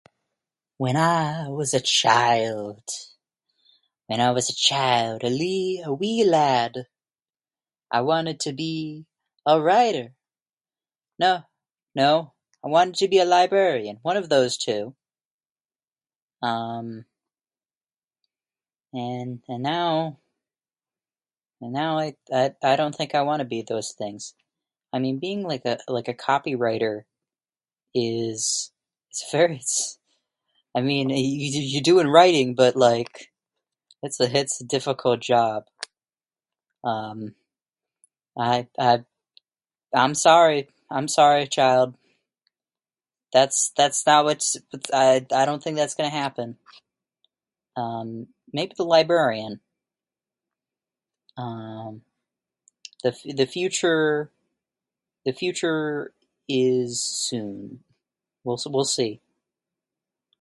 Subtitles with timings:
[0.77, 2.81] When I was a child,
[4.07, 6.87] when I was a child, a wee a wee lad,
[7.91, 9.05] I wanted to be
[9.45, 10.13] a writer.
[11.19, 11.43] No,
[11.93, 12.33] no,
[12.65, 13.99] I wanted to be a librarian.
[14.01, 14.95] One of those two.
[16.41, 17.05] Um,
[18.93, 20.17] and, and now,
[21.61, 22.15] and now I
[22.71, 24.33] I don't think I wanna be those things.
[24.91, 26.93] I mean being like a like a copywriter
[27.93, 28.71] is...
[29.09, 29.99] it's very it's...
[30.73, 33.29] i mean you you do writing but like,
[34.01, 35.63] it's a difficult job.
[36.83, 37.35] Um
[38.37, 39.05] I I'm,
[39.93, 41.93] I'm sorry, I'm sorry child.
[43.33, 44.57] That's that's not what's...
[44.93, 46.57] I don't think that's gonna happen.
[47.77, 49.61] Um, maybe the librarian.
[51.37, 52.01] Um,
[53.03, 54.29] the future,
[55.25, 56.11] the future
[56.49, 57.79] is soon.
[58.43, 59.21] We'll we'll see.